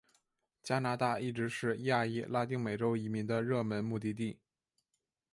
[0.63, 4.39] 加拿大一直是亚裔拉丁美洲移民的热门目的地。